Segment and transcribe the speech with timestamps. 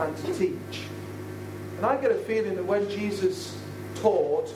[0.00, 0.82] and to teach.
[1.76, 3.56] And I get a feeling that when Jesus
[3.96, 4.52] taught,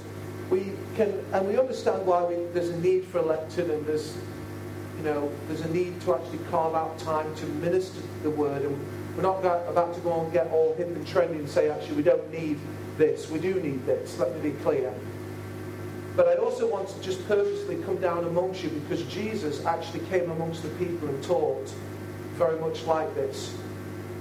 [0.50, 4.16] we can, and we understand why we, there's a need for a lectern and there's,
[4.98, 8.62] you know, there's a need to actually carve out time to minister the word.
[8.62, 8.78] And
[9.16, 12.02] we're not about to go and get all hip and trendy and say, actually, we
[12.02, 12.58] don't need
[12.98, 13.30] this.
[13.30, 14.18] We do need this.
[14.18, 14.92] Let me be clear.
[16.16, 20.30] But I also want to just purposely come down amongst you because Jesus actually came
[20.30, 21.68] amongst the people and taught
[22.34, 23.56] very much like this.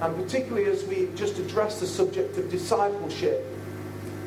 [0.03, 3.41] And particularly as we just address the subject of discipleship,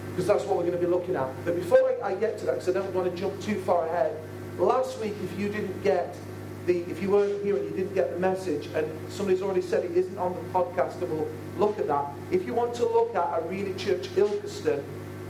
[0.09, 1.29] because that's what we're going to be looking at.
[1.45, 3.87] But before I, I get to that, because I don't want to jump too far
[3.87, 4.17] ahead,
[4.57, 6.17] last week, if you didn't get
[6.65, 9.85] the, if you weren't here and you didn't get the message, and somebody's already said
[9.85, 11.29] it isn't on the podcast, and we'll
[11.59, 12.07] look at that.
[12.31, 14.83] If you want to look at Arena Church Ilkeston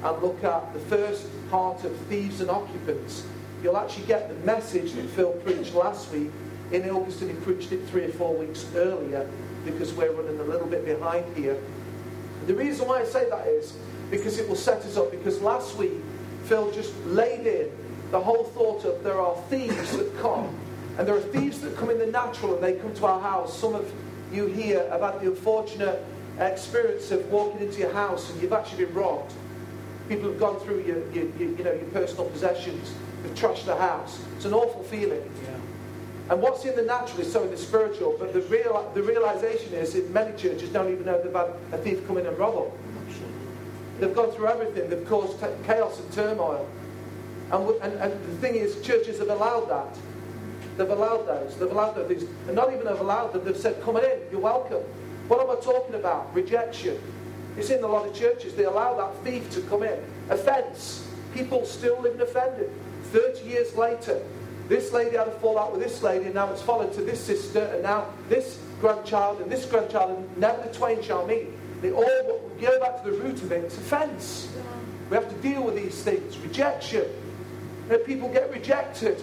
[0.05, 3.27] and look at the first part of Thieves and Occupants,
[3.65, 6.31] you'll actually get the message that Phil preached last week.
[6.71, 9.29] In Ilkeston, he preached it three or four weeks earlier
[9.67, 11.59] because we're running a little bit behind here.
[12.47, 13.77] The reason why I say that is
[14.11, 15.11] because it will set us up.
[15.11, 15.93] Because last week,
[16.45, 17.71] Phil just laid in
[18.11, 20.57] the whole thought of there are thieves that come,
[20.99, 23.59] and there are thieves that come in the natural and they come to our house.
[23.59, 23.93] Some of
[24.33, 26.03] you here have had the unfortunate
[26.39, 29.33] experience of walking into your house and you've actually been robbed.
[30.09, 33.77] People have gone through your, your, your you know, your personal possessions, they've trashed the
[33.77, 34.21] house.
[34.37, 35.23] It's an awful feeling.
[35.43, 35.57] Yeah.
[36.29, 39.73] And what's in the natural is so in the spiritual, but the, real, the realization
[39.75, 42.55] is that many churches don't even know they've had a thief come in and rob
[42.55, 42.73] them.
[44.01, 44.91] They've gone through everything.
[44.91, 46.69] They've caused chaos and turmoil.
[47.53, 49.97] And, and, and the thing is, churches have allowed that.
[50.77, 51.57] They've allowed those.
[51.57, 52.25] They've allowed those things.
[52.47, 54.83] And not even have allowed them, they've said, come in, you're welcome.
[55.29, 56.35] What am I talking about?
[56.35, 57.01] Rejection.
[57.57, 58.55] It's in a lot of churches.
[58.55, 59.99] They allow that thief to come in.
[60.29, 61.09] Offence.
[61.33, 62.71] People still living offended.
[63.13, 64.23] 30 years later,
[64.69, 67.61] this lady had a fallout with this lady, and now it's followed to this sister,
[67.61, 71.49] and now this grandchild and this grandchild, and never the twain shall meet.
[71.83, 73.65] They all go back to the root of it.
[73.65, 74.49] It's offence.
[75.11, 76.39] We have to deal with these things.
[76.39, 77.05] Rejection.
[77.85, 79.23] You know, people get rejected.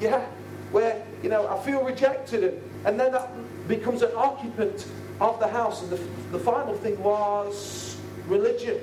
[0.00, 0.26] Yeah.
[0.72, 2.44] Where, you know, I feel rejected.
[2.44, 3.30] And, and then that
[3.68, 4.86] becomes an occupant
[5.20, 5.82] of the house.
[5.82, 5.96] And the,
[6.32, 8.78] the final thing was religion.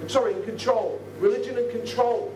[0.00, 1.00] I'm sorry, control.
[1.20, 2.34] Religion and control.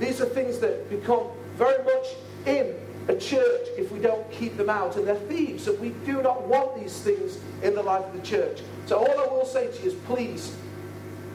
[0.00, 1.24] These are things that become
[1.56, 2.06] very much
[2.46, 2.74] in
[3.08, 4.96] a church if we don't keep them out.
[4.96, 5.66] And they're thieves.
[5.68, 8.60] And we do not want these things in the life of the church.
[8.86, 10.54] So all I will say to you is please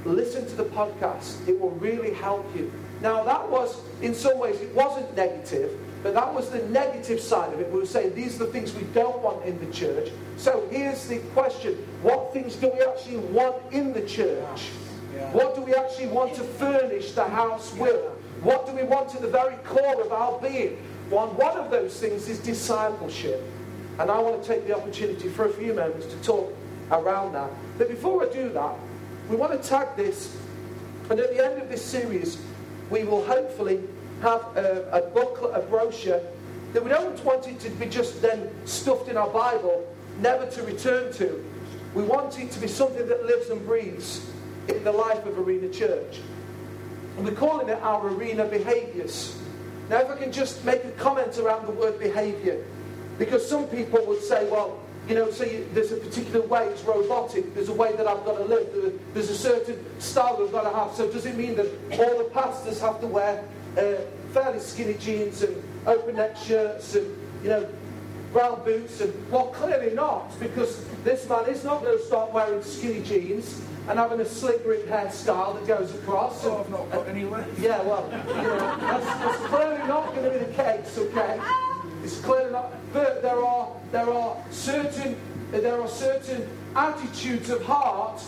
[0.05, 1.47] listen to the podcast.
[1.47, 2.71] It will really help you.
[3.01, 7.53] Now that was, in some ways, it wasn't negative, but that was the negative side
[7.53, 7.69] of it.
[7.71, 10.09] We were saying these are the things we don't want in the church.
[10.37, 11.73] So here's the question.
[12.01, 14.69] What things do we actually want in the church?
[15.13, 15.31] Yeah.
[15.31, 18.01] What do we actually want to furnish the house with?
[18.41, 20.77] What do we want at the very core of our being?
[21.13, 23.39] One, one of those things is discipleship.
[23.99, 26.51] And I want to take the opportunity for a few moments to talk
[26.91, 27.51] around that.
[27.77, 28.73] But before I do that,
[29.29, 30.35] we want to tag this.
[31.11, 32.41] And at the end of this series,
[32.89, 33.83] we will hopefully
[34.23, 36.19] have a, a booklet, a brochure,
[36.73, 39.87] that we don't want it to be just then stuffed in our Bible,
[40.19, 41.45] never to return to.
[41.93, 44.27] We want it to be something that lives and breathes
[44.67, 46.21] in the life of Arena Church.
[47.17, 49.37] And we're calling it our arena behaviours.
[49.93, 52.65] Now, if I can just make a comment around the word behaviour,
[53.19, 56.81] because some people would say, well, you know, so you, there's a particular way, it's
[56.81, 60.63] robotic, there's a way that I've got to live, there's a certain style I've got
[60.63, 60.95] to have.
[60.95, 64.01] So does it mean that all the pastors have to wear uh,
[64.33, 67.69] fairly skinny jeans and open neck shirts and, you know,
[68.31, 68.99] brown boots?
[68.99, 73.61] And well, clearly not, because this man is not going to start wearing skinny jeans
[73.87, 76.45] and having a slick rip hairstyle that goes across.
[76.45, 77.59] Oh, I've not got any left.
[77.59, 81.39] Yeah, well, you know, that's, that's clearly not going to be the case, okay?
[82.03, 82.71] It's clearly not.
[82.91, 85.15] But there are there are certain
[85.51, 88.21] there are certain attitudes of heart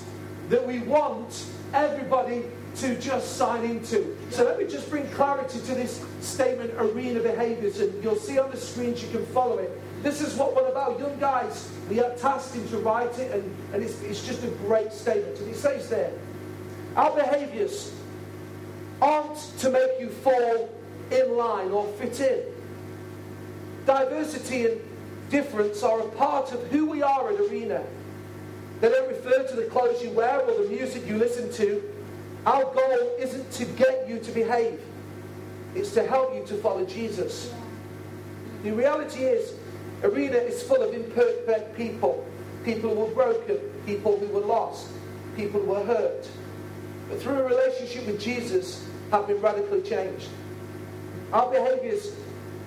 [0.50, 2.44] that we want everybody
[2.78, 4.18] to just sign into.
[4.30, 8.52] So let me just bring clarity to this statement, arena behaviours, and you'll see on
[8.52, 9.72] the screens you can follow it.
[10.06, 13.56] This is what of our young guys, we are tasked him to write it, and,
[13.74, 15.40] and it's, it's just a great statement.
[15.40, 16.12] And he says there,
[16.96, 17.92] our behaviours
[19.02, 20.70] aren't to make you fall
[21.10, 22.44] in line or fit in.
[23.88, 24.82] Diversity and
[25.32, 27.84] difference are a part of who we are at Arena.
[28.82, 31.82] They don't refer to the clothes you wear or the music you listen to.
[32.46, 34.80] Our goal isn't to get you to behave,
[35.74, 37.52] it's to help you to follow Jesus.
[38.62, 39.56] The reality is,
[40.06, 42.26] Arena is full of imperfect people
[42.66, 44.90] people who were broken, people who were lost,
[45.38, 46.28] people who were hurt.
[47.08, 50.28] But through a relationship with Jesus, have been radically changed.
[51.32, 52.12] Our behaviors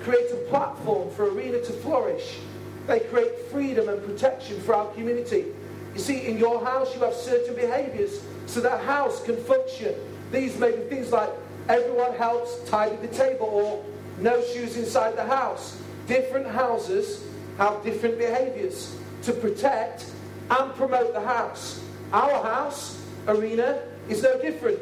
[0.02, 2.38] create a platform for Arena to flourish.
[2.87, 5.46] They create freedom and protection for our community.
[5.94, 9.94] You see, in your house, you have certain behaviors so that house can function.
[10.31, 11.31] These may be things like
[11.69, 13.85] everyone helps tidy the table or
[14.20, 15.81] no shoes inside the house.
[16.06, 17.25] Different houses
[17.58, 20.06] have different behaviors to protect
[20.50, 21.82] and promote the house.
[22.12, 24.81] Our house, arena, is no different.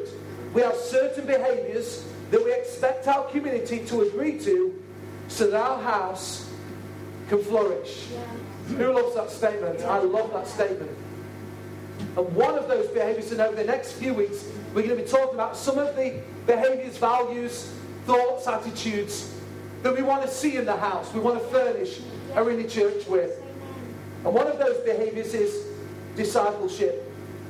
[0.53, 4.81] We have certain behaviors that we expect our community to agree to
[5.27, 6.49] so that our house
[7.27, 8.07] can flourish.
[8.11, 8.77] Yeah.
[8.77, 9.81] Who loves that statement?
[9.81, 10.91] I love that statement.
[12.15, 15.09] And one of those behaviors, and over the next few weeks, we're going to be
[15.09, 17.73] talking about some of the behaviors, values,
[18.05, 19.33] thoughts, attitudes
[19.83, 21.99] that we want to see in the house, we want to furnish
[22.35, 23.39] Arena Church with.
[24.25, 25.65] And one of those behaviors is
[26.15, 27.03] discipleship.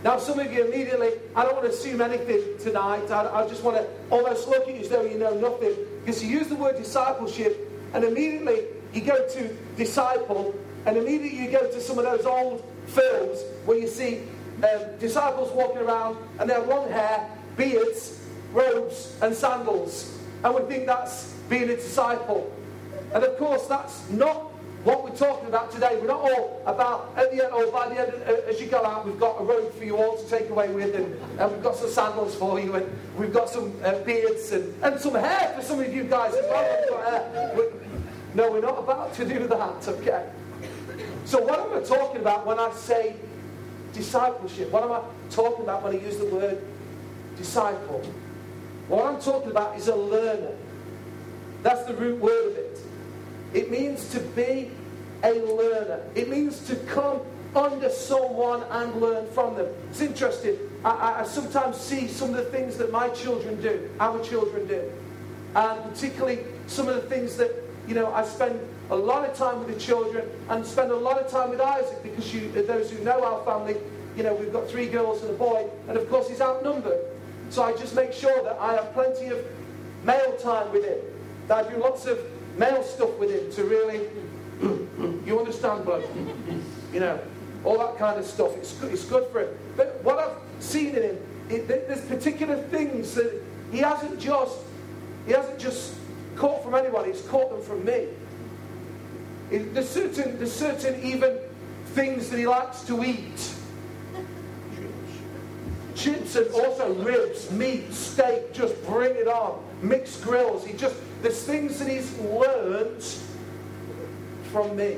[0.04, 3.10] Now, some of you immediately, I don't want to assume anything tonight.
[3.10, 5.76] I, I just want to almost look at you as though you know nothing.
[6.06, 10.54] Because you use the word discipleship, and immediately you go to disciple,
[10.86, 14.22] and immediately you go to some of those old films where you see
[14.64, 18.20] um, disciples walking around and they have long hair, beards,
[18.54, 20.18] robes, and sandals.
[20.44, 22.54] And we think that's being a disciple.
[23.14, 24.52] And of course, that's not
[24.84, 25.98] what we're talking about today.
[26.00, 28.84] We're not all about, at the end, or by the end, uh, as you go
[28.86, 31.64] out, we've got a robe for you all to take away with, and, and we've
[31.64, 32.86] got some sandals for you, and
[33.18, 36.46] we've got some uh, beards, and, and some hair for some of you guys as
[36.46, 37.54] well.
[37.56, 37.72] We're,
[38.34, 40.30] no, we're not about to do that, okay?
[41.26, 43.16] So, what am I talking about when I say
[43.94, 44.72] discipleship?
[44.72, 46.64] What am I talking about when I use the word
[47.36, 48.02] disciple?
[48.88, 50.56] What I'm talking about is a learner.
[51.64, 52.80] That's the root word of it.
[53.54, 54.72] It means to be
[55.24, 56.04] a learner.
[56.16, 57.22] It means to come
[57.56, 59.68] under someone and learn from them.
[59.90, 60.58] It's interesting.
[60.86, 64.92] I, I, sometimes see some of the things that my children do, our children do.
[65.56, 67.52] And particularly some of the things that,
[67.88, 68.60] you know, I spend
[68.90, 72.04] a lot of time with the children and spend a lot of time with Isaac
[72.04, 73.76] because you, those who know our family,
[74.16, 77.00] you know, we've got three girls and a boy, and of course he's outnumbered.
[77.50, 79.44] So I just make sure that I have plenty of
[80.04, 80.98] male time with him.
[81.50, 82.20] I do lots of
[82.58, 84.10] male stuff with him to really,
[85.26, 86.04] you understand, bud?
[86.94, 87.20] You know,
[87.64, 88.56] all that kind of stuff.
[88.56, 89.50] It's good, it's good for him.
[89.76, 91.18] But what I've seen in him,
[91.50, 93.42] it, there's particular things that
[93.72, 94.58] he hasn't just,
[95.26, 95.96] he hasn't just
[96.36, 97.06] caught from anyone.
[97.06, 98.08] He's caught them from me.
[99.52, 101.38] It, there's certain, there's certain even
[101.94, 103.54] things that he likes to eat.
[105.96, 109.64] Chips and also ribs, meat, steak, just bring it on.
[109.82, 110.66] Mixed grills.
[110.66, 113.04] He just there's things that he's learned
[114.52, 114.98] from me.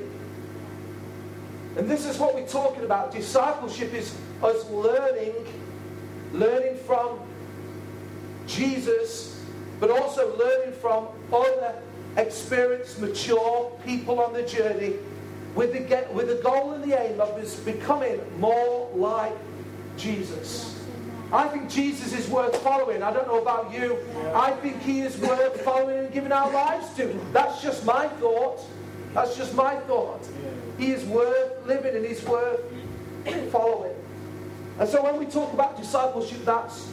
[1.77, 3.11] And this is what we're talking about.
[3.11, 5.33] Discipleship is us learning,
[6.33, 7.19] learning from
[8.47, 9.43] Jesus,
[9.79, 11.75] but also learning from other
[12.17, 14.95] experienced, mature people on the journey
[15.55, 19.35] with the, with the goal and the aim of us becoming more like
[19.97, 20.78] Jesus.
[21.31, 23.03] I think Jesus is worth following.
[23.03, 23.99] I don't know about you.
[24.33, 27.19] I think he is worth following and giving our lives to.
[27.31, 28.61] That's just my thought.
[29.13, 30.27] That's just my thought.
[30.77, 32.61] He is worth living and he's worth
[33.51, 33.95] following.
[34.79, 36.89] And so when we talk about discipleship, that's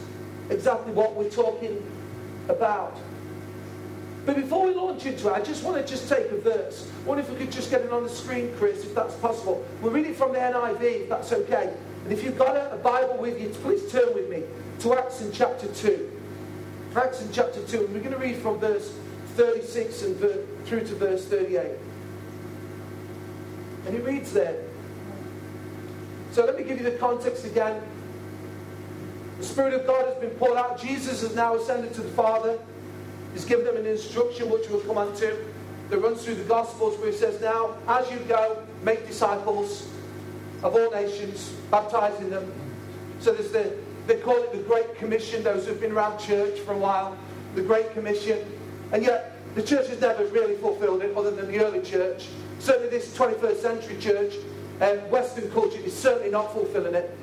[0.49, 1.83] exactly what we're talking
[2.47, 2.95] about.
[4.25, 6.85] But before we launch into it, I just want to just take a verse.
[7.05, 9.65] What if we could just get it on the screen, Chris, if that's possible?
[9.81, 11.73] We'll read it from the NIV, if that's okay.
[12.07, 14.43] And if you've got a, a Bible with you, please turn with me
[14.79, 16.09] to Acts in chapter 2.
[16.95, 18.95] Acts in chapter 2, and we're going to read from verse
[19.35, 21.69] 36 and ver- through to verse 38.
[23.87, 24.63] And he reads there.
[26.31, 27.83] So let me give you the context again.
[29.39, 30.79] The Spirit of God has been poured out.
[30.79, 32.57] Jesus has now ascended to the Father.
[33.33, 35.37] He's given them an instruction which we'll come on to
[35.89, 39.89] that runs through the Gospels where he says, Now, as you go, make disciples
[40.63, 42.51] of all nations, baptizing them.
[43.19, 43.73] So there's the,
[44.07, 47.17] they call it the Great Commission, those who've been around church for a while,
[47.55, 48.39] the Great Commission.
[48.91, 52.27] And yet, the church has never really fulfilled it other than the early church.
[52.59, 54.33] Certainly this 21st century church,
[54.81, 57.15] um, Western culture is certainly not fulfilling it.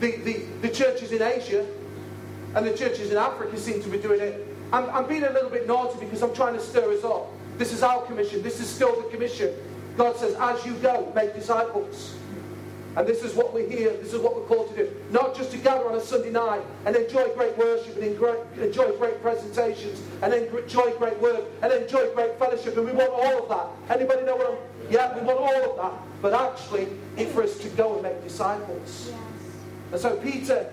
[0.00, 0.32] The, the,
[0.62, 1.66] the churches in Asia
[2.54, 4.46] and the churches in Africa seem to be doing it.
[4.72, 7.28] I'm, I'm being a little bit naughty because I'm trying to stir us up.
[7.58, 8.42] This is our commission.
[8.42, 9.54] This is still the commission.
[9.96, 12.16] God says, as you go, make disciples.
[12.94, 14.94] And this is what we're here, this is what we're called to do.
[15.10, 19.22] Not just to gather on a Sunday night and enjoy great worship and enjoy great
[19.22, 22.76] presentations and enjoy great work and enjoy great fellowship.
[22.76, 23.96] And we want all of that.
[23.98, 24.90] Anybody know what I'm...
[24.90, 26.00] Yeah, we want all of that.
[26.20, 29.08] But actually, it's for us to go and make disciples.
[29.10, 29.18] Yes.
[29.92, 30.70] And so Peter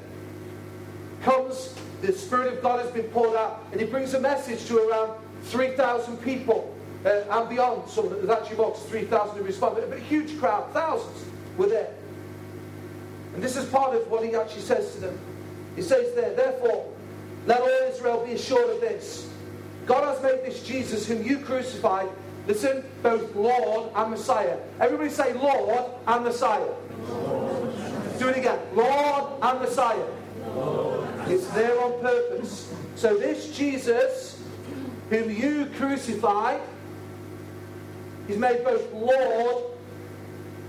[1.23, 4.89] comes, the Spirit of God has been poured out, and he brings a message to
[4.89, 7.89] around 3,000 people uh, and beyond.
[7.89, 9.89] Some, there's actually more 3,000 who responded.
[9.89, 11.25] But a huge crowd, thousands
[11.57, 11.93] were there.
[13.39, 15.17] And this is part of what he actually says to them.
[15.77, 16.91] He says there, therefore,
[17.45, 19.29] let all Israel be assured of this.
[19.85, 22.09] God has made this Jesus, whom you crucified,
[22.47, 24.57] listen, both Lord and Messiah.
[24.81, 26.69] Everybody say Lord and Messiah.
[27.07, 28.19] Lord.
[28.19, 28.59] Do it again.
[28.73, 30.07] Lord and Messiah.
[30.47, 31.07] Lord.
[31.29, 32.73] It's there on purpose.
[32.97, 34.37] So this Jesus,
[35.09, 36.59] whom you crucified,
[38.27, 39.63] He's made both Lord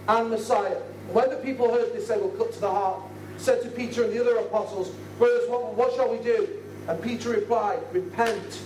[0.06, 0.80] and Messiah.
[1.12, 3.00] When the people heard this, they were cut to the heart.
[3.38, 6.48] Said to Peter and the other apostles, Brothers, what, what shall we do?
[6.88, 8.60] And Peter replied, Repent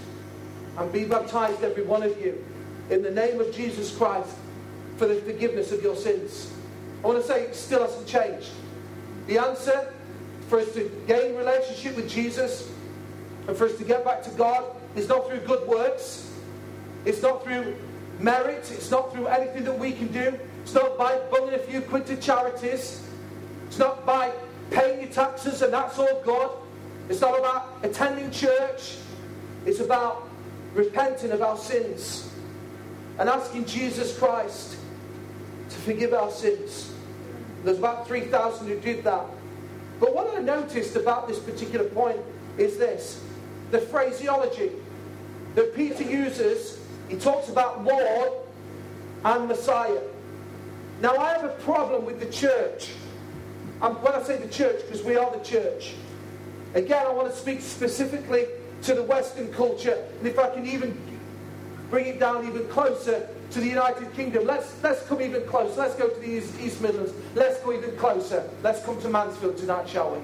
[0.76, 2.44] and be baptized, every one of you,
[2.90, 4.34] in the name of Jesus Christ
[4.96, 6.52] for the forgiveness of your sins.
[7.02, 8.50] I want to say it still hasn't changed.
[9.26, 9.92] The answer
[10.48, 12.70] for us to gain relationship with Jesus
[13.46, 14.64] and for us to get back to God
[14.96, 16.30] is not through good works.
[17.04, 17.76] It's not through
[18.20, 18.70] merit.
[18.72, 20.38] It's not through anything that we can do.
[20.64, 23.06] It's not by bunging a few quid to charities.
[23.66, 24.33] It's not by
[24.71, 26.50] paying your taxes and that's all good.
[27.11, 28.97] It's not about attending church.
[29.66, 30.26] It's about
[30.73, 32.33] repenting of our sins
[33.18, 34.78] and asking Jesus Christ
[35.68, 36.92] to forgive our sins.
[37.62, 39.26] There's about 3,000 who did that.
[40.00, 42.21] But what I noticed about this particular point
[42.56, 43.23] is this
[43.71, 44.71] the phraseology
[45.56, 46.78] that Peter uses
[47.09, 48.33] he talks about Lord
[49.26, 50.00] and Messiah.
[51.00, 52.90] Now, I have a problem with the church.
[53.82, 55.94] And when I say the church, because we are the church.
[56.74, 58.46] Again, I want to speak specifically
[58.82, 60.98] to the Western culture, and if I can even
[61.90, 64.46] bring it down even closer to the United Kingdom.
[64.46, 65.80] Let's, let's come even closer.
[65.80, 67.12] Let's go to the East, East Midlands.
[67.36, 68.48] Let's go even closer.
[68.62, 70.18] Let's come to Mansfield tonight, shall we?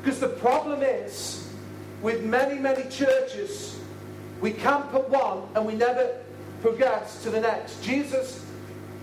[0.00, 1.52] Because the problem is,
[2.02, 3.80] with many, many churches,
[4.40, 6.16] we camp at one and we never
[6.62, 7.82] progress to the next.
[7.82, 8.45] Jesus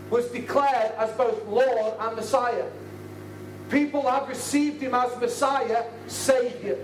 [0.10, 2.65] was declared as both Lord and Messiah.
[3.69, 6.77] People have received him as Messiah, Savior.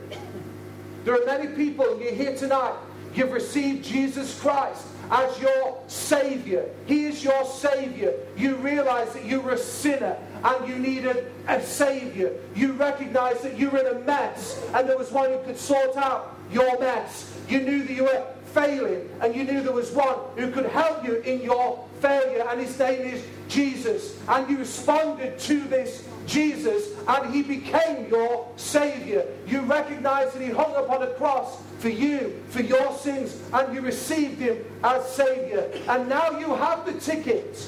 [1.03, 2.75] There are many people, you're here tonight,
[3.13, 6.69] you've received Jesus Christ as your Savior.
[6.85, 8.13] He is your Savior.
[8.37, 12.33] You realize that you were a sinner and you needed a Savior.
[12.55, 15.95] You recognize that you were in a mess and there was one who could sort
[15.97, 17.35] out your mess.
[17.47, 21.05] You knew that you were failing, and you knew there was one who could help
[21.05, 24.17] you in your failure, and his name is Jesus.
[24.27, 29.25] And you responded to this Jesus, and he became your Savior.
[29.47, 33.81] You recognized that he hung upon a cross for you, for your sins, and you
[33.81, 35.71] received him as Savior.
[35.87, 37.67] And now you have the ticket.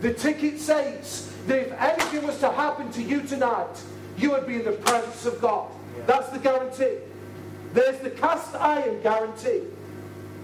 [0.00, 3.82] The ticket says that if anything was to happen to you tonight,
[4.16, 5.70] you would be in the presence of God.
[6.06, 6.96] That's the guarantee.
[7.72, 9.62] There's the cast iron guarantee.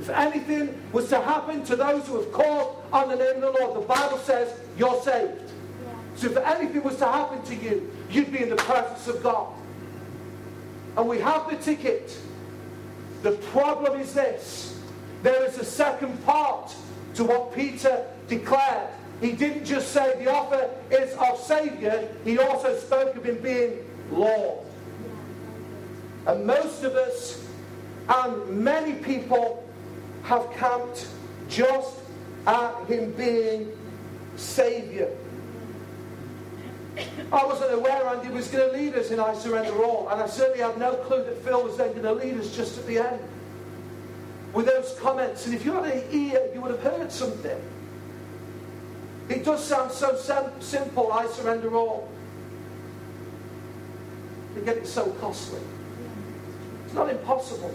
[0.00, 3.60] If anything was to happen to those who have called on the name of the
[3.60, 5.40] Lord, the Bible says you're saved.
[5.40, 5.92] Yeah.
[6.16, 9.52] So if anything was to happen to you, you'd be in the presence of God.
[10.96, 12.16] And we have the ticket.
[13.22, 14.80] The problem is this
[15.22, 16.74] there is a second part
[17.14, 18.90] to what Peter declared.
[19.20, 23.78] He didn't just say the offer is of Saviour, he also spoke of him being
[24.10, 24.65] Lord.
[26.26, 27.44] And most of us
[28.08, 29.68] and many people
[30.24, 31.08] have camped
[31.48, 31.96] just
[32.46, 33.72] at him being
[34.36, 35.08] Saviour.
[37.32, 40.26] I wasn't aware Andy was going to lead us in I Surrender All, and I
[40.26, 42.98] certainly had no clue that Phil was then going to lead us just at the
[42.98, 43.20] end
[44.52, 45.46] with those comments.
[45.46, 47.60] And if you had an ear, you would have heard something.
[49.28, 50.16] It does sound so
[50.60, 52.08] simple, I surrender all.
[54.54, 55.60] But yet it's so costly.
[56.86, 57.74] It's not impossible.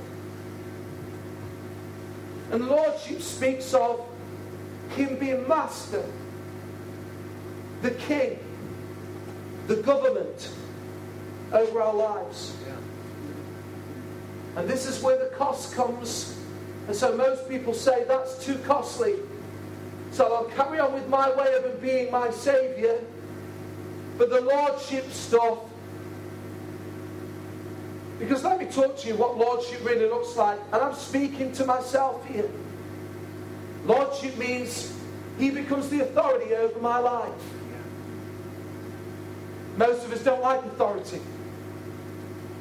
[2.51, 4.05] And the Lordship speaks of
[4.95, 6.03] Him being master,
[7.81, 8.39] the king,
[9.67, 10.49] the government
[11.53, 12.55] over our lives.
[14.55, 16.37] And this is where the cost comes.
[16.87, 19.15] And so most people say that's too costly.
[20.11, 22.99] So I'll carry on with my way of being my Saviour.
[24.17, 25.59] But the Lordship stuff
[28.21, 30.59] because let me talk to you what lordship really looks like.
[30.71, 32.49] And I'm speaking to myself here.
[33.85, 34.93] Lordship means
[35.39, 37.31] he becomes the authority over my life.
[39.75, 41.19] Most of us don't like authority.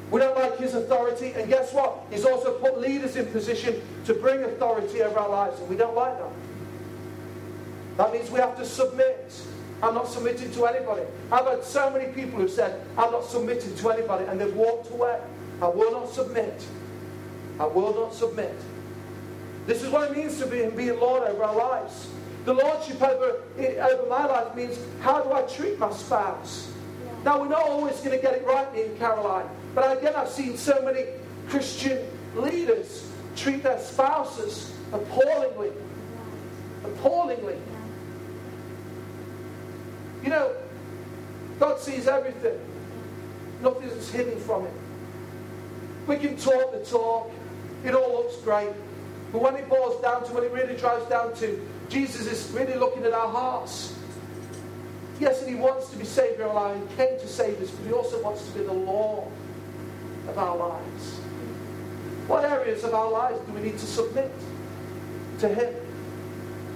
[0.09, 1.33] We don't like his authority.
[1.33, 2.05] And guess what?
[2.09, 5.59] He's also put leaders in position to bring authority over our lives.
[5.59, 6.31] And we don't like that.
[7.97, 9.31] That means we have to submit.
[9.83, 11.03] I'm not submitting to anybody.
[11.31, 14.91] I've had so many people who said, I'm not submitting to anybody, and they've walked
[14.91, 15.19] away.
[15.61, 16.65] I will not submit.
[17.59, 18.55] I will not submit.
[19.67, 22.09] This is what it means to be, be Lord over our lives.
[22.45, 26.71] The Lordship over, over my life means how do I treat my spouse?
[27.23, 29.47] Now, we're not always going to get it right, me and Caroline.
[29.75, 31.05] But again, I've seen so many
[31.49, 32.03] Christian
[32.35, 35.71] leaders treat their spouses appallingly.
[36.83, 37.57] Appallingly.
[40.23, 40.55] You know,
[41.59, 42.59] God sees everything.
[43.61, 44.80] Nothing is hidden from him.
[46.07, 47.31] We can talk the talk.
[47.83, 48.71] It all looks great.
[49.31, 52.75] But when it boils down to, when it really drives down to, Jesus is really
[52.75, 53.95] looking at our hearts.
[55.19, 56.95] Yes, and he wants to be Savior of our lives.
[56.95, 59.31] Came to save us, but he also wants to be the Lord
[60.27, 61.17] of our lives.
[62.27, 64.31] What areas of our lives do we need to submit
[65.39, 65.73] to him?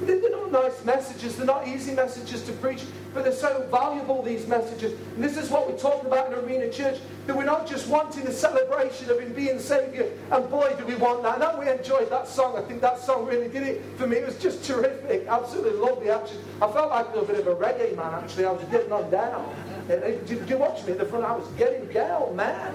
[0.02, 1.36] They're not nice messages.
[1.38, 2.84] They're not easy messages to preach,
[3.14, 4.94] but they're so valuable, these messages.
[5.16, 8.28] And this is what we're talking about in Arena Church, that we're not just wanting
[8.28, 10.08] a celebration of Him being Saviour.
[10.32, 11.38] And boy, do we want that.
[11.38, 12.58] I know we enjoyed that song.
[12.58, 14.18] I think that song really did it for me.
[14.18, 15.28] It was just terrific.
[15.28, 16.42] Absolutely lovely, actually.
[16.62, 18.46] I felt like a little bit of a reggae man, actually.
[18.46, 19.56] I was getting on down.
[19.88, 21.26] Did you watch me at the front?
[21.26, 22.74] I was getting down, man.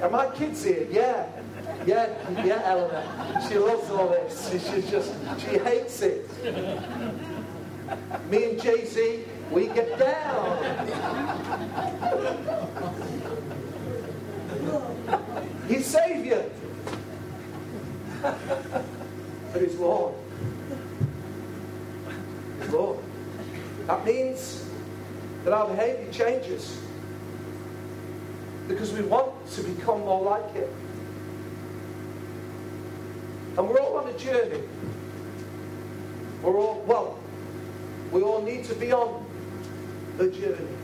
[0.00, 1.26] And my kids here, yeah.
[1.86, 2.08] Yeah,
[2.44, 3.04] yeah, Eleanor.
[3.48, 4.50] She loves all this.
[4.50, 6.28] She's just, she hates it.
[8.30, 10.58] Me and Jay Z, we get down.
[15.68, 16.50] He's Savior.
[18.22, 20.14] but He's Lord.
[22.60, 22.98] He's Lord.
[23.86, 24.64] That means
[25.44, 26.78] that our behavior changes
[28.68, 30.68] because we want to become more like Him.
[33.56, 34.62] And we're all on a journey.
[36.42, 37.18] We're all, well,
[38.10, 39.24] we all need to be on
[40.18, 40.76] the journey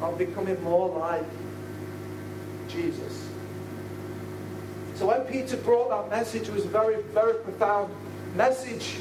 [0.00, 1.24] of becoming more like
[2.68, 3.28] Jesus.
[4.94, 7.92] So when Peter brought that message, it was a very, very profound
[8.34, 8.96] message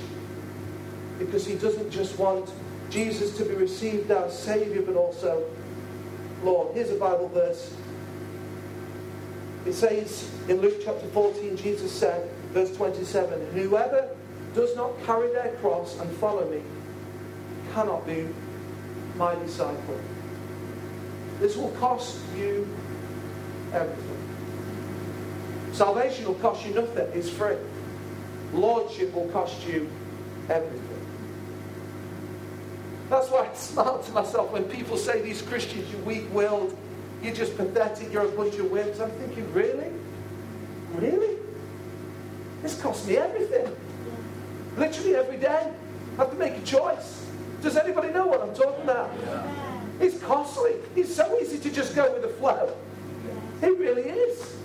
[1.20, 2.52] because he doesn't just want
[2.90, 5.44] Jesus to be received as Savior, but also
[6.44, 6.76] Lord.
[6.76, 7.74] Here's a Bible verse.
[9.66, 14.10] It says in Luke chapter 14, Jesus said, Verse 27 Whoever
[14.54, 16.62] does not carry their cross and follow me
[17.74, 18.28] cannot be
[19.16, 20.00] my disciple.
[21.40, 22.68] This will cost you
[23.74, 24.18] everything.
[25.72, 27.56] Salvation will cost you nothing, it's free.
[28.54, 29.90] Lordship will cost you
[30.50, 30.88] everything.
[33.10, 36.78] That's why I smile to myself when people say these Christians, you're weak willed,
[37.24, 39.00] you're just pathetic, you're a bunch of wimps.
[39.00, 39.92] I'm thinking, really?
[40.96, 41.41] Really?
[42.62, 43.76] This costs me everything.
[44.78, 45.72] Literally every day.
[46.14, 47.26] I have to make a choice.
[47.62, 49.12] Does anybody know what I'm talking about?
[50.00, 50.76] It's costly.
[50.96, 52.76] It's so easy to just go with the flow.
[53.62, 54.56] It really is.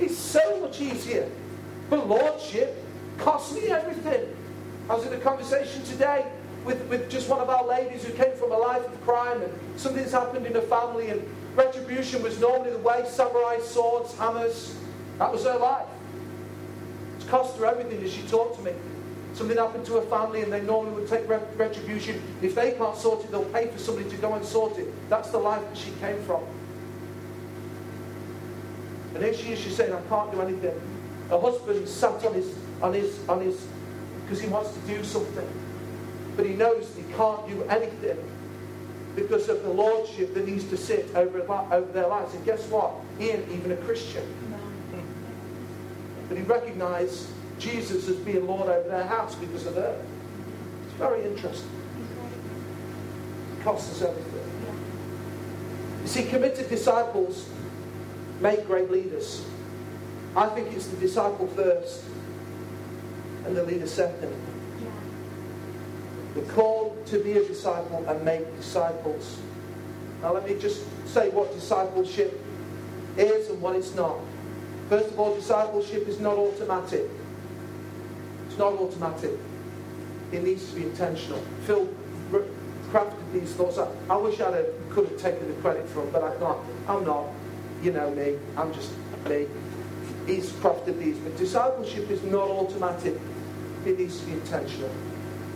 [0.00, 1.30] It's so much easier.
[1.90, 2.76] But Lordship
[3.18, 4.34] costs me everything.
[4.88, 6.26] I was in a conversation today
[6.64, 9.52] with, with just one of our ladies who came from a life of crime and
[9.76, 11.22] something's happened in her family and
[11.54, 14.74] retribution was normally the way samurai swords, hammers.
[15.18, 15.86] That was her life
[17.28, 18.72] cost her everything as she talked to me.
[19.34, 22.20] Something happened to her family and they normally would take retribution.
[22.42, 24.88] If they can't sort it, they'll pay for somebody to go and sort it.
[25.08, 26.42] That's the life that she came from.
[29.14, 30.80] And here she is, she's saying, I can't do anything.
[31.30, 33.66] Her husband sat on his, on his, on his,
[34.22, 35.48] because he wants to do something.
[36.36, 38.18] But he knows he can't do anything
[39.14, 41.40] because of the lordship that needs to sit over,
[41.72, 42.34] over their lives.
[42.34, 42.92] And guess what?
[43.18, 44.24] He ain't even a Christian
[46.28, 49.96] but he recognized Jesus as being Lord over their house because of that.
[50.84, 51.70] It's very interesting.
[53.56, 54.48] It costs us everything.
[56.02, 57.48] You see, committed disciples
[58.40, 59.44] make great leaders.
[60.36, 62.04] I think it's the disciple first
[63.44, 64.34] and the leader second.
[66.34, 69.38] We're called to be a disciple and make disciples.
[70.22, 72.40] Now, let me just say what discipleship
[73.16, 74.18] is and what it's not.
[74.88, 77.04] First of all, discipleship is not automatic.
[78.46, 79.32] It's not automatic.
[80.32, 81.42] It needs to be intentional.
[81.64, 81.88] Phil
[82.90, 83.78] crafted these thoughts.
[83.78, 86.58] I, I wish I could have taken the credit for them, but I can't.
[86.88, 87.26] I'm not.
[87.82, 88.38] You know me.
[88.56, 88.92] I'm just
[89.28, 89.46] me.
[90.26, 91.18] He's crafted these.
[91.18, 93.14] But discipleship is not automatic.
[93.84, 94.90] It needs to be intentional.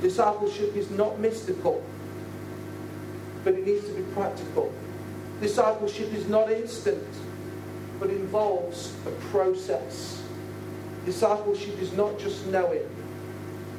[0.03, 1.83] Discipleship is not mystical,
[3.45, 4.73] but it needs to be practical.
[5.41, 7.03] Discipleship is not instant
[8.03, 10.21] but involves a process.
[11.07, 12.83] Discipleship is not just knowing,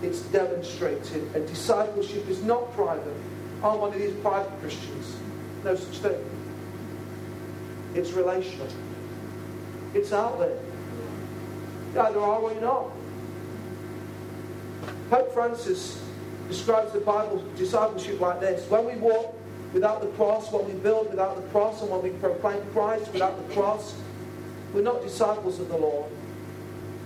[0.01, 1.23] it's demonstrated.
[1.35, 3.17] And discipleship is not private.
[3.61, 5.17] I'm one of these private Christians.
[5.65, 6.29] No such thing.
[7.95, 8.67] It's relational.
[9.93, 10.57] It's out there.
[11.93, 12.91] You either are or you're not.
[15.09, 16.01] Pope Francis
[16.47, 18.69] describes the Bible discipleship like this.
[18.69, 19.37] When we walk
[19.73, 23.47] without the cross, when we build without the cross, and when we proclaim Christ without
[23.47, 23.95] the cross,
[24.73, 26.11] we're not disciples of the Lord,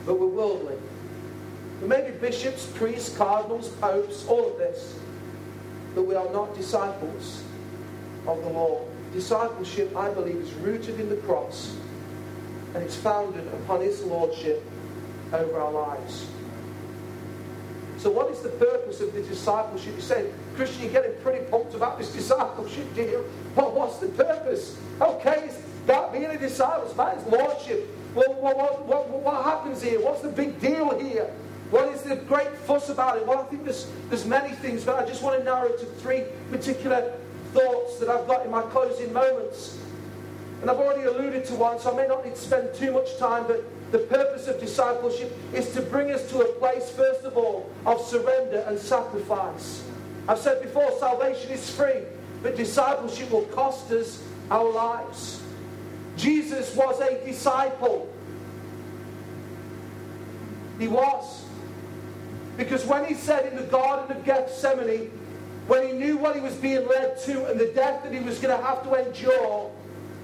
[0.05, 0.75] but we're worldly.
[1.81, 4.97] We may be bishops, priests, cardinals, popes, all of this,
[5.93, 7.43] but we are not disciples
[8.25, 8.87] of the Lord.
[9.13, 11.75] Discipleship, I believe, is rooted in the cross
[12.73, 14.63] and it's founded upon His Lordship
[15.33, 16.27] over our lives.
[17.97, 19.95] So, what is the purpose of the discipleship?
[19.95, 23.25] You say, Christian, you're getting pretty pumped about this discipleship, deal.
[23.55, 24.77] Well, what's the purpose?
[25.01, 25.49] Okay,
[25.87, 27.87] about being a disciple, it's Lordship.
[28.13, 30.01] Well, what, what, what, happens here?
[30.01, 31.31] What's the big deal here?
[31.71, 33.25] What is the great fuss about it?
[33.25, 36.23] Well, I think there's, there's many things, but I just want to narrow to three
[36.51, 37.13] particular
[37.53, 39.79] thoughts that I've got in my closing moments.
[40.59, 43.17] And I've already alluded to one, so I may not need to spend too much
[43.17, 47.37] time, but the purpose of discipleship is to bring us to a place, first of
[47.37, 49.85] all, of surrender and sacrifice.
[50.27, 52.01] I've said before, salvation is free,
[52.43, 54.21] but discipleship will cost us
[54.51, 55.36] our lives.
[56.17, 58.11] Jesus was a disciple.
[60.79, 61.45] He was.
[62.57, 65.11] Because when he said in the Garden of Gethsemane,
[65.67, 68.39] when he knew what he was being led to and the death that he was
[68.39, 69.71] going to have to endure,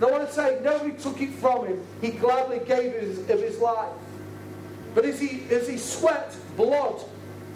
[0.01, 1.86] I want to say nobody took it from him.
[2.01, 3.91] He gladly gave it of his life.
[4.95, 7.01] But as he, as he sweat blood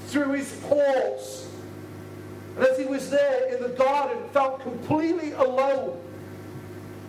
[0.07, 1.47] through his pores,
[2.55, 5.99] and as he was there in the garden, felt completely alone,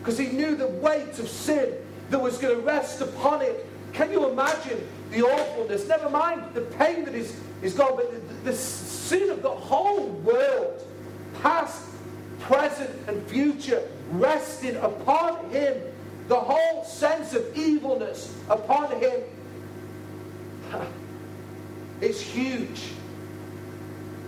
[0.09, 1.71] because he knew the weight of sin
[2.09, 3.67] that was going to rest upon it.
[3.93, 5.87] Can you imagine the awfulness?
[5.87, 10.07] Never mind the pain that is, is gone, but the, the sin of the whole
[10.07, 10.83] world,
[11.43, 11.85] past,
[12.41, 15.77] present, and future, resting upon him,
[16.29, 19.21] the whole sense of evilness upon him
[22.01, 22.81] is huge.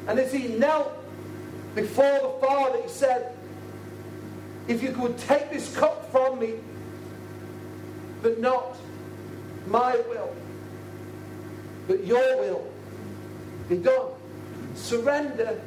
[0.08, 0.92] And as he knelt
[1.74, 3.34] before the Father, he said,
[4.70, 6.54] If you could take this cup from me,
[8.22, 8.76] but not
[9.66, 10.32] my will,
[11.88, 12.70] but your will
[13.68, 14.10] be done.
[14.76, 15.60] Surrender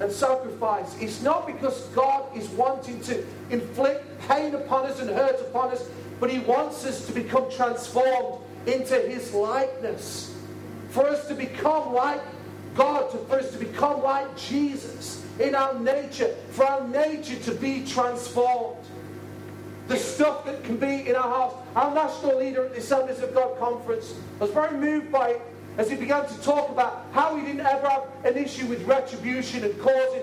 [0.00, 0.94] and sacrifice.
[1.00, 5.88] It's not because God is wanting to inflict pain upon us and hurt upon us,
[6.20, 10.36] but He wants us to become transformed into His likeness.
[10.90, 12.20] For us to become like
[12.74, 17.84] God, for us to become like Jesus in our nature, for our nature to be
[17.84, 18.84] transformed.
[19.88, 21.56] The stuff that can be in our hearts.
[21.74, 25.42] Our national leader at the Assemblies of God conference was very moved by it
[25.78, 29.64] as he began to talk about how he didn't ever have an issue with retribution
[29.64, 30.22] and causing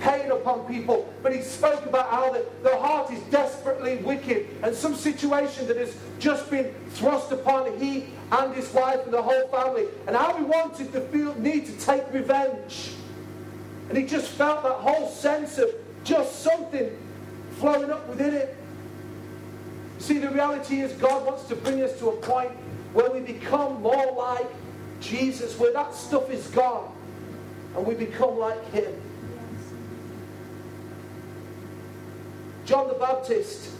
[0.00, 4.74] pain upon people, but he spoke about how the, the heart is desperately wicked and
[4.74, 9.46] some situation that has just been thrust upon he and his wife and the whole
[9.48, 12.92] family, and how he wanted to feel need to take revenge.
[13.88, 15.70] And he just felt that whole sense of
[16.04, 16.96] just something
[17.58, 18.56] flowing up within it.
[19.98, 22.50] See, the reality is God wants to bring us to a point
[22.92, 24.48] where we become more like
[25.00, 26.92] Jesus, where that stuff is gone
[27.76, 28.92] and we become like him.
[32.64, 33.70] John the Baptist,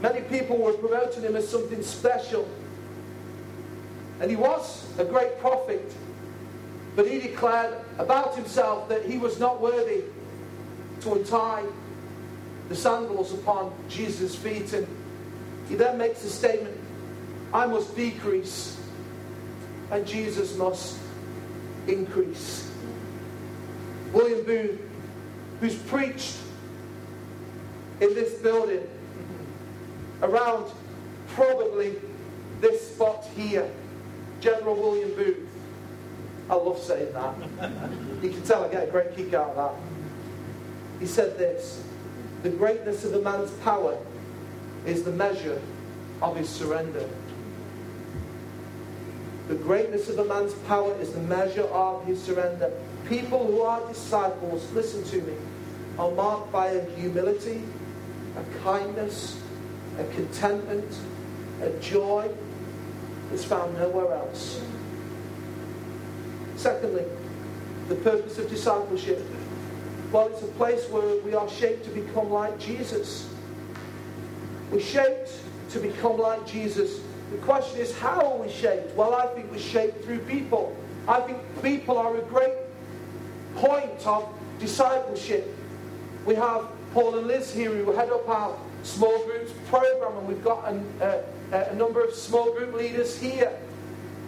[0.00, 2.48] many people were promoting him as something special.
[4.20, 5.92] And he was a great prophet,
[6.96, 10.02] but he declared about himself that he was not worthy
[11.02, 11.64] to untie
[12.68, 14.72] the sandals upon Jesus' feet.
[14.72, 14.86] And
[15.68, 16.76] he then makes a statement
[17.52, 18.76] I must decrease
[19.90, 20.98] and Jesus must
[21.88, 22.70] increase.
[24.12, 24.80] William Booth,
[25.60, 26.36] who's preached
[28.00, 28.86] in this building
[30.22, 30.70] around
[31.28, 31.96] probably
[32.60, 33.70] this spot here,
[34.40, 35.48] General William Booth.
[36.48, 37.34] I love saying that.
[38.22, 41.00] you can tell I get a great kick out of that.
[41.00, 41.82] He said this
[42.42, 43.96] The greatness of a man's power
[44.84, 45.60] is the measure
[46.20, 47.08] of his surrender.
[49.48, 52.72] The greatness of a man's power is the measure of his surrender.
[53.06, 55.34] People who are disciples, listen to me,
[55.98, 57.62] are marked by a humility,
[58.40, 59.40] a kindness,
[59.98, 60.98] a contentment,
[61.62, 62.30] a joy
[63.30, 64.62] that's found nowhere else.
[66.56, 67.04] Secondly,
[67.88, 69.24] the purpose of discipleship.
[70.12, 73.32] Well, it's a place where we are shaped to become like Jesus.
[74.70, 75.30] We're shaped
[75.70, 77.00] to become like Jesus
[77.30, 78.94] the question is, how are we shaped?
[78.96, 80.76] Well, I think we're shaped through people.
[81.06, 82.54] I think people are a great
[83.56, 85.56] point of discipleship.
[86.26, 90.44] We have Paul and Liz here who head up our small groups program, and we've
[90.44, 93.52] got an, uh, a number of small group leaders here.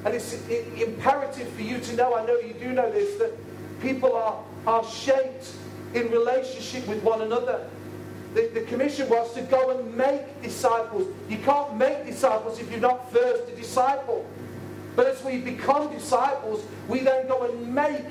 [0.04, 3.32] And it's imperative for you to know, I know you do know this, that
[3.80, 5.52] people are, are shaped
[5.94, 7.68] in relationship with one another.
[8.34, 11.06] The, the commission was to go and make disciples.
[11.28, 14.26] You can't make disciples if you're not first a disciple.
[14.96, 18.04] But as we become disciples, we then go and make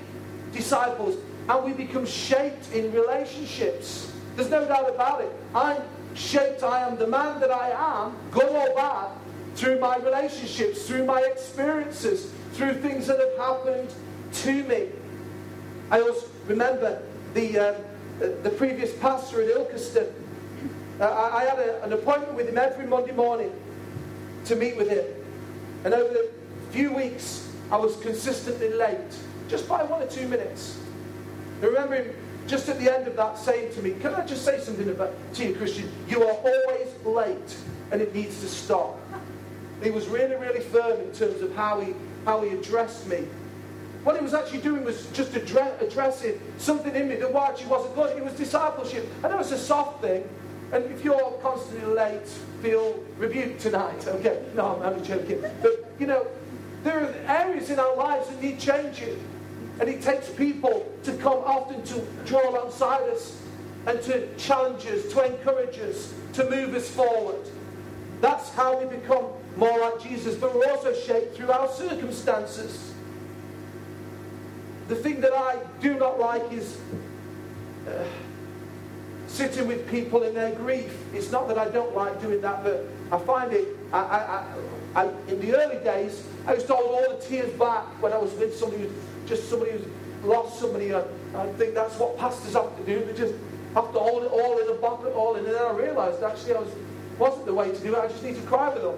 [0.53, 1.15] disciples
[1.49, 4.11] and we become shaped in relationships.
[4.35, 5.31] There's no doubt about it.
[5.53, 5.81] I'm
[6.13, 9.11] shaped, I am the man that I am, good or bad,
[9.55, 13.93] through my relationships, through my experiences, through things that have happened
[14.33, 14.87] to me.
[15.89, 17.01] I always remember
[17.33, 17.75] the, um,
[18.19, 20.11] the previous pastor at Ilkeston.
[20.99, 23.51] Uh, I, I, had a, an appointment with him every Monday morning
[24.45, 25.05] to meet with him.
[25.83, 26.29] And over the
[26.71, 28.99] few weeks, I was consistently late,
[29.47, 30.80] just by one or two minutes.
[31.61, 32.15] I remember him
[32.47, 35.13] just at the end of that saying to me, Can I just say something about,
[35.35, 35.91] to you, Christian?
[36.07, 37.57] You are always late,
[37.91, 38.99] and it needs to stop.
[39.83, 41.93] He was really, really firm in terms of how he,
[42.25, 43.27] how he addressed me.
[44.03, 47.67] What he was actually doing was just address, addressing something in me that why actually
[47.67, 48.17] wasn't good.
[48.17, 49.07] It was discipleship.
[49.23, 50.27] I know it's a soft thing,
[50.71, 52.27] and if you're constantly late,
[52.61, 54.07] feel rebuked tonight.
[54.07, 55.41] Okay, no, I'm only joking.
[55.61, 56.25] But, you know,
[56.83, 59.19] there are areas in our lives that need changing.
[59.79, 63.41] And it takes people to come often to draw alongside us
[63.87, 67.47] and to challenge us, to encourage us, to move us forward.
[68.21, 69.25] That's how we become
[69.57, 70.35] more like Jesus.
[70.35, 72.93] But we're also shaped through our circumstances.
[74.87, 76.77] The thing that I do not like is
[77.87, 78.03] uh,
[79.27, 80.93] sitting with people in their grief.
[81.13, 84.45] It's not that I don't like doing that, but I find it, I, I,
[84.95, 88.17] I, in the early days, I used to hold all the tears back when I
[88.17, 88.89] was with somebody,
[89.31, 89.87] just somebody who's
[90.23, 90.93] lost somebody.
[90.93, 91.03] I,
[91.35, 93.03] I think that's what pastors have to do.
[93.05, 93.33] They just
[93.73, 95.45] have to hold it all in a bucket, all in.
[95.45, 96.73] And then I realised actually I was,
[97.17, 97.99] wasn't the way to do it.
[97.99, 98.97] I just need to cry with them.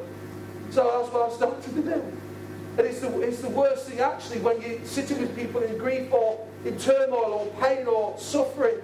[0.72, 2.04] So that's what I started to do.
[2.76, 6.12] And it's the, it's the worst thing actually when you're sitting with people in grief
[6.12, 8.78] or in turmoil or pain or suffering.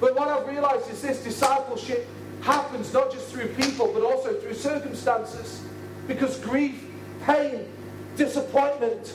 [0.00, 2.08] But what I've realised is this discipleship
[2.40, 5.62] happens not just through people but also through circumstances.
[6.08, 6.84] Because grief,
[7.24, 7.72] pain,
[8.16, 9.14] disappointment,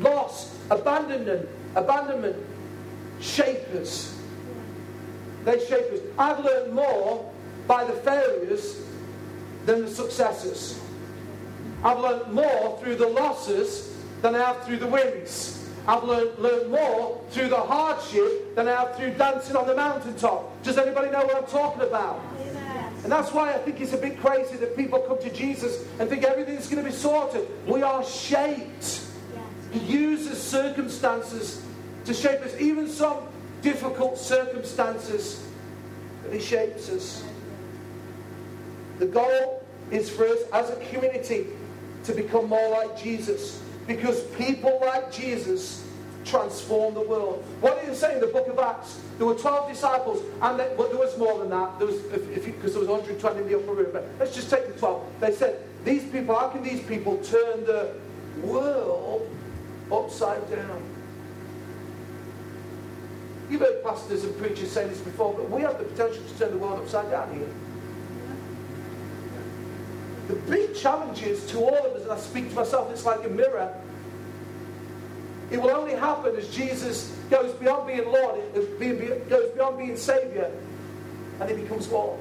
[0.00, 2.36] loss, abandonment, abandonment
[3.20, 4.16] shape us.
[5.44, 6.00] They shape us.
[6.18, 7.32] I've learned more
[7.66, 8.82] by the failures
[9.66, 10.80] than the successes.
[11.82, 15.56] I've learned more through the losses than I have through the wins.
[15.86, 20.62] I've learned, learned more through the hardship than I have through dancing on the mountaintop.
[20.62, 22.20] Does anybody know what I'm talking about?
[23.02, 26.08] And that's why I think it's a bit crazy that people come to Jesus and
[26.08, 27.48] think everything's going to be sorted.
[27.66, 29.06] We are shaped.
[29.72, 31.64] He uses circumstances
[32.04, 33.18] to shape us, even some
[33.62, 35.46] difficult circumstances,
[36.22, 37.24] but He shapes us.
[38.98, 41.46] The goal is for us as a community
[42.04, 45.86] to become more like Jesus because people like Jesus
[46.24, 47.44] transform the world.
[47.60, 49.00] What did it say in the book of Acts?
[49.18, 51.78] There were 12 disciples, and they, there was more than that.
[51.78, 53.88] There was, because there was 120 in the upper room.
[53.92, 55.04] But let's just take the 12.
[55.20, 57.94] They said, these people, how can these people turn the
[58.42, 59.28] world
[59.92, 60.82] upside down?
[63.48, 66.52] You've heard pastors and preachers say this before, but we have the potential to turn
[66.52, 67.48] the world upside down here.
[70.28, 73.24] The big challenge is to all of us, and I speak to myself, it's like
[73.24, 73.74] a mirror.
[75.50, 78.40] It will only happen as Jesus goes beyond being Lord,
[79.28, 80.48] goes beyond being Saviour,
[81.40, 82.20] and he becomes Lord.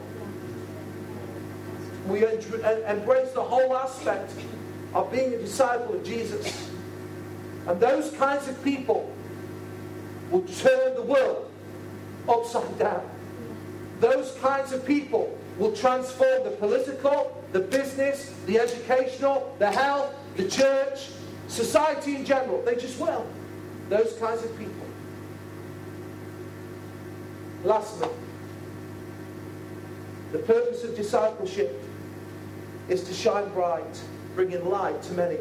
[2.08, 4.32] We embrace the whole aspect
[4.95, 6.68] of being a disciple of Jesus.
[7.69, 9.15] And those kinds of people
[10.32, 11.51] will turn the world
[12.27, 13.08] upside down.
[13.99, 20.49] Those kinds of people will transform the political, the business, the educational, the health, the
[20.49, 21.10] church,
[21.47, 22.60] society in general.
[22.63, 23.27] They just will.
[23.88, 24.73] Those kinds of people.
[27.63, 28.10] Lastly,
[30.32, 31.84] the purpose of discipleship
[32.88, 34.01] is to shine bright,
[34.34, 35.38] bringing light to many.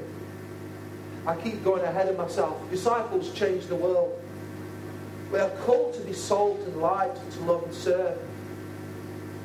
[1.28, 2.58] I keep going ahead of myself.
[2.70, 4.18] Disciples change the world.
[5.30, 8.18] We are called to be salt and light, to love and serve.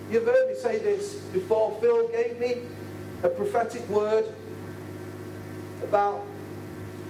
[0.10, 1.78] You've heard me say this before.
[1.82, 2.62] Phil gave me
[3.24, 4.24] a prophetic word
[5.84, 6.26] about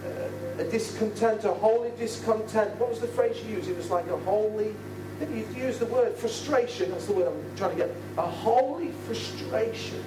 [0.04, 2.76] uh, a discontent, a holy discontent.
[2.80, 3.70] What was the phrase you used?
[3.70, 4.74] It was like a holy,
[5.22, 6.90] you used the word frustration.
[6.90, 7.92] That's the word I'm trying to get.
[8.18, 10.04] A holy frustration.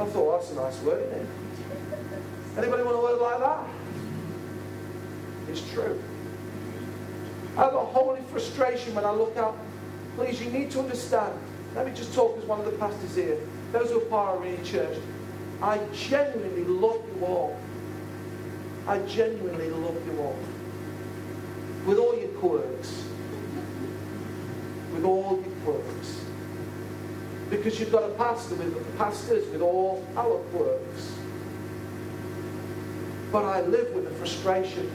[0.00, 1.49] I thought, that's a nice word, isn't it?
[2.56, 3.66] Anybody want a word like that?
[5.48, 6.02] It's true.
[7.56, 9.56] I have a holy frustration when I look out
[10.16, 11.32] Please, you need to understand.
[11.74, 13.38] Let me just talk as one of the pastors here.
[13.72, 14.98] Those who are part of Arena Church.
[15.62, 17.56] I genuinely love you all.
[18.86, 20.36] I genuinely love you all.
[21.86, 23.04] with all your quirks.
[24.92, 26.24] With all your quirks.
[27.48, 31.12] Because you've got a pastor with pastors with all our quirks.
[33.32, 34.90] But I live with the frustration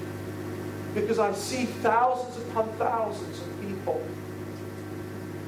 [0.93, 4.01] because I see thousands upon thousands of people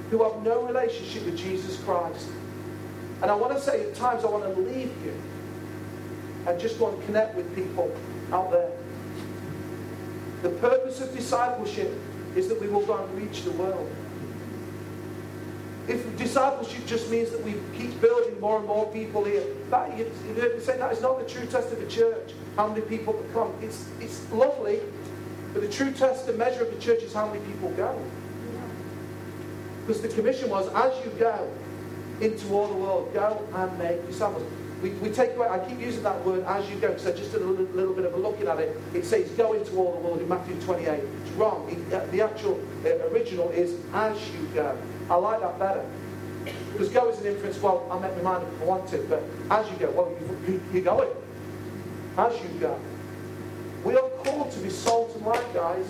[0.10, 2.28] who have no relationship with Jesus Christ.
[3.22, 5.14] And I want to say at times I want to leave you
[6.46, 7.94] and just want to connect with people
[8.32, 8.72] out there.
[10.44, 11.94] The purpose of discipleship
[12.36, 13.92] is that we will go and reach the world.
[15.88, 20.06] If discipleship just means that we keep building more and more people here, that, you,
[20.36, 22.34] heard me say that is not the true test of the church.
[22.58, 23.54] How many people come?
[23.62, 24.82] It's, it's lovely,
[25.54, 28.04] but the true test and measure of the church is how many people go.
[29.86, 31.50] Because the commission was, as you go
[32.20, 34.44] into all the world, go and make disciples.
[34.82, 37.32] We, we take away, I keep using that word as you go, because I just
[37.32, 38.76] did a little, little, bit of a looking at it.
[38.94, 40.88] It says go into all the world in Matthew 28.
[40.90, 41.70] It's wrong.
[41.70, 44.76] It, uh, the actual uh, original is as you go.
[45.12, 45.86] I like that better.
[46.74, 49.24] Because go is an inference, well, I make my mind if I want to, but
[49.52, 51.10] as you go, well, you, you, you're going.
[52.18, 52.80] As you go.
[53.84, 55.86] We are called to be salt and light, guys.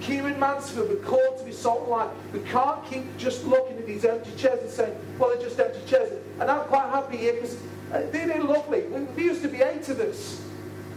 [0.00, 2.10] Here in Mansfield, we're called to be salt and light.
[2.32, 5.80] We can't keep just looking at these empty chairs and saying, well, they're just empty
[5.86, 6.12] chairs.
[6.40, 7.54] And I'm quite happy here because
[7.92, 8.80] uh, they're lovely.
[8.80, 10.42] There used to be eight of us.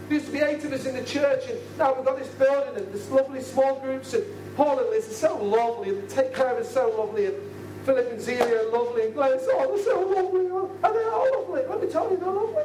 [0.08, 2.28] There used to be eight of us in the church, and now we've got this
[2.28, 4.14] building and this lovely small groups.
[4.14, 4.24] And
[4.56, 7.26] Paul and Liz are so lovely, and they take care of us so lovely.
[7.26, 7.36] And
[7.84, 10.46] Philip and Zelia are lovely, and Glenn, oh, they're so lovely.
[10.82, 11.62] And they are lovely.
[11.68, 12.64] Let me tell you, they're lovely.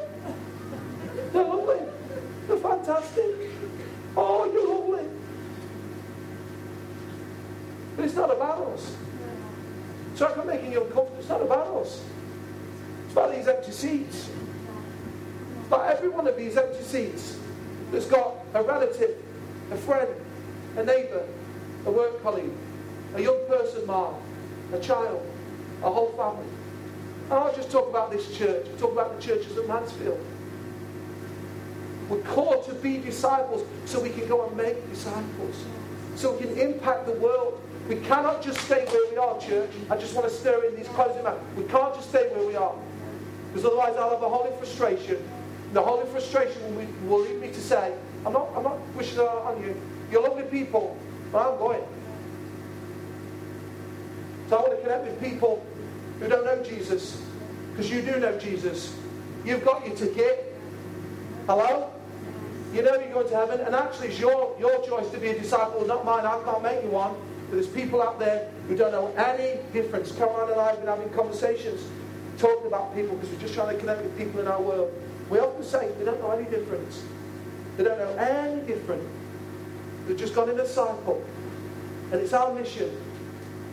[2.89, 3.51] Fantastic.
[4.17, 5.07] Oh, you're lovely.
[7.95, 8.95] But it's not about us.
[10.15, 11.19] So I'm making you uncomfortable.
[11.19, 12.03] It's not about us.
[13.03, 14.29] It's about these empty seats.
[15.59, 17.37] It's about every one of these empty seats
[17.91, 19.15] that's got a relative,
[19.69, 20.09] a friend,
[20.75, 21.27] a neighbour,
[21.85, 22.53] a work colleague,
[23.13, 24.15] a young person, mom,
[24.73, 25.23] a child,
[25.83, 26.51] a whole family.
[27.25, 28.65] And I'll just talk about this church.
[28.79, 30.19] Talk about the churches at Mansfield.
[32.09, 35.63] We're called to be disciples so we can go and make disciples.
[36.15, 37.61] So we can impact the world.
[37.87, 39.69] We cannot just stay where we are, church.
[39.89, 41.41] I just want to stir in these closing mouths.
[41.55, 42.73] We can't just stay where we are.
[43.47, 45.17] Because otherwise I'll have a holy frustration.
[45.73, 47.93] The holy frustration will, will lead me to say,
[48.25, 49.79] I'm not, I'm not wishing that on you.
[50.11, 50.97] You're lovely people,
[51.31, 51.83] but I'm going.
[54.49, 55.65] So I want to connect with people
[56.19, 57.21] who don't know Jesus.
[57.71, 58.95] Because you do know Jesus.
[59.45, 60.59] You've got your ticket.
[61.45, 61.91] Hello?
[62.73, 63.61] You know you're going to heaven.
[63.61, 66.25] And actually it's your, your choice to be a disciple, not mine.
[66.25, 67.15] I can't make you one.
[67.49, 70.11] But there's people out there who don't know any difference.
[70.11, 71.81] Cameron and I have been having conversations
[72.37, 74.93] talking about people because we're just trying to connect with people in our world.
[75.29, 77.03] We often say they don't know any difference.
[77.77, 79.03] They don't know any different.
[80.07, 81.23] They've just gone in a cycle.
[82.11, 82.95] And it's our mission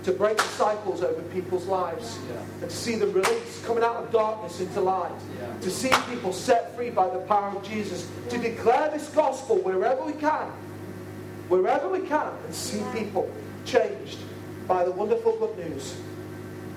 [0.07, 2.40] to break the cycles over people's lives yeah.
[2.62, 5.53] and to see them released, coming out of darkness into light, yeah.
[5.61, 10.05] to see people set free by the power of Jesus, to declare this gospel wherever
[10.05, 10.47] we can,
[11.49, 13.29] wherever we can, and see people
[13.64, 14.19] changed
[14.69, 15.97] by the wonderful good news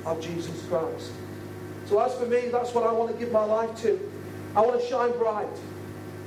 [0.08, 1.12] of Jesus Christ.
[1.86, 4.12] So, as for me, that's what I want to give my life to.
[4.56, 5.48] I want to shine bright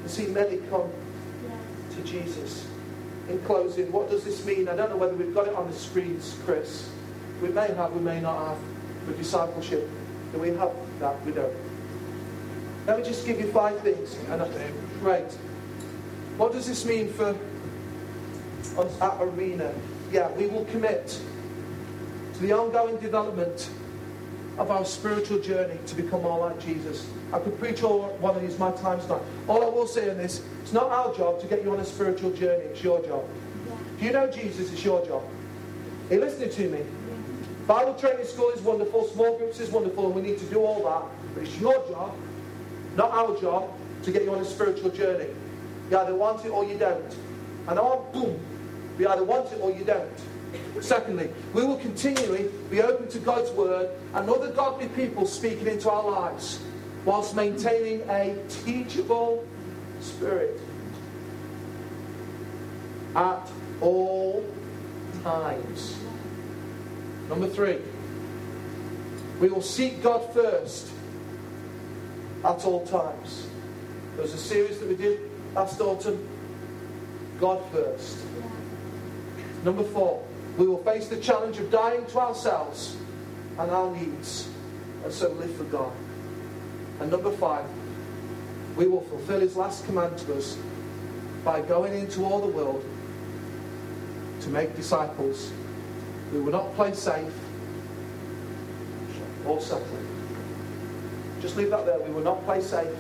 [0.03, 0.89] and see many come
[1.97, 2.69] to Jesus.
[3.29, 4.69] In closing, what does this mean?
[4.69, 6.91] I don't know whether we've got it on the screens, Chris.
[7.41, 8.59] We may have, we may not have.
[9.07, 9.89] For discipleship,
[10.33, 11.25] do we have that?
[11.25, 11.53] We don't.
[12.87, 14.17] Let me just give you five things.
[14.29, 14.43] And
[15.01, 15.31] great.
[16.37, 17.37] What does this mean for
[18.79, 19.73] us at Arena?
[20.13, 21.19] yeah, we will commit
[22.35, 23.71] to the ongoing development
[24.59, 27.09] of our spiritual journey to become more like Jesus.
[27.33, 29.23] I could preach all one of these, my time's not.
[29.49, 31.85] All I will say in this, it's not our job to get you on a
[31.85, 33.25] spiritual journey, it's your job.
[33.97, 35.23] If you know Jesus, it's your job.
[36.11, 36.85] Are you listening to me?
[37.67, 40.83] Bible training school is wonderful, small groups is wonderful, and we need to do all
[40.85, 41.35] that.
[41.35, 42.15] But it's your job,
[42.97, 43.71] not our job,
[44.03, 45.29] to get you on a spiritual journey.
[45.91, 47.15] You either want it or you don't.
[47.69, 48.39] And on, boom,
[48.99, 50.11] we either want it or you don't.
[50.81, 55.91] Secondly, we will continually be open to God's word and other godly people speaking into
[55.91, 56.61] our lives
[57.05, 59.47] whilst maintaining a teachable
[60.01, 60.61] spirit
[63.15, 63.49] at
[63.81, 64.45] all
[65.23, 65.97] times.
[67.29, 67.79] Number three,
[69.41, 70.89] we will seek God first
[72.45, 73.47] at all times.
[74.15, 75.21] There was a series that we did
[75.55, 76.29] last autumn.
[77.41, 78.19] God first.
[79.65, 80.25] Number four,
[80.59, 82.97] we will face the challenge of dying to ourselves
[83.59, 84.49] and our needs
[85.05, 85.93] and so live for God.
[87.01, 87.65] And number five,
[88.77, 90.57] we will fulfill his last command to us
[91.45, 92.85] by going into all the world
[94.41, 95.53] to make disciples.
[96.33, 97.33] We will not play safe
[99.47, 99.87] or settle.
[101.41, 101.99] Just leave that there.
[101.99, 102.95] We will not play safe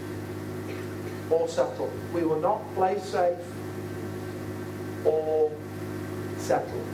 [1.30, 1.90] or settle.
[2.12, 3.38] We will not play safe
[5.05, 5.53] or
[6.38, 6.84] settle.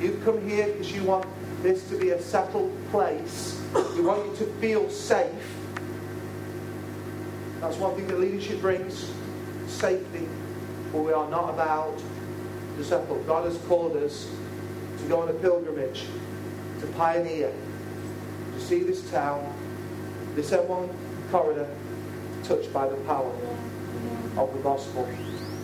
[0.00, 1.26] You've come here because you want
[1.62, 3.60] this to be a settled place.
[3.94, 5.32] We want you to feel safe.
[7.60, 9.10] That's one thing that leadership brings
[9.66, 10.28] safety.
[10.92, 11.98] But we are not about
[12.76, 13.16] to settle.
[13.24, 14.30] God has called us
[14.98, 16.04] to go on a pilgrimage,
[16.80, 17.52] to pioneer,
[18.54, 19.52] to see this town,
[20.34, 20.94] this M1
[21.30, 21.68] corridor
[22.44, 23.32] touched by the power
[24.36, 25.08] of the gospel.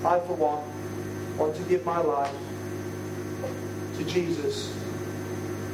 [0.05, 2.35] I, for one, want to give my life
[4.03, 4.75] to Jesus,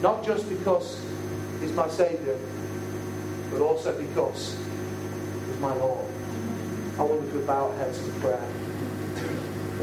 [0.02, 1.00] not just because
[1.60, 2.36] he's my Saviour,
[3.50, 4.56] but also because
[5.46, 6.04] he's my Lord.
[6.98, 8.48] I want to bow our heads to prayer.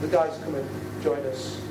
[0.02, 1.65] The guys come and join us?